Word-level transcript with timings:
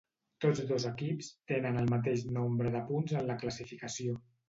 Tots 0.45 0.61
dos 0.71 0.85
equips 0.91 1.29
tenen 1.53 1.79
el 1.83 1.93
mateix 1.93 2.25
nombre 2.41 2.75
de 2.79 2.85
punts 2.91 3.19
en 3.23 3.33
la 3.33 3.41
classificació. 3.47 4.23